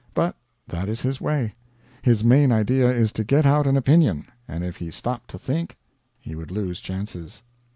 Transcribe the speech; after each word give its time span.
But 0.15 0.35
that 0.67 0.89
is 0.89 1.01
his 1.01 1.21
way; 1.21 1.53
his 2.01 2.23
main 2.23 2.51
idea 2.51 2.89
is 2.89 3.11
to 3.11 3.23
get 3.23 3.45
out 3.45 3.67
an 3.67 3.77
opinion, 3.77 4.25
and 4.47 4.63
if 4.63 4.77
he 4.77 4.89
stopped 4.89 5.29
to 5.29 5.37
think 5.37 5.77
he 6.19 6.33
would 6.33 6.49
lose 6.49 6.79
chances. 6.81 7.43